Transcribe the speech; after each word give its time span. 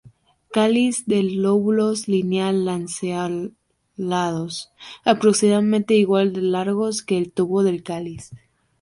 Cáliz 0.55 0.95
de 1.05 1.19
lóbulos 1.21 1.97
lineal-lanceolados, 2.07 4.69
aproximadamente 5.05 5.93
igual 5.93 6.33
de 6.33 6.41
largos 6.41 7.03
que 7.03 7.19
el 7.19 7.31
tubo 7.31 7.61
del 7.63 7.83
cáliz. 7.83 8.31